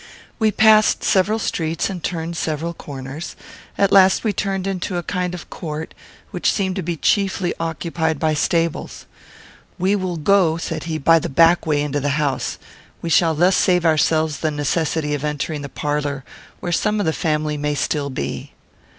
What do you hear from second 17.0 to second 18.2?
the family may still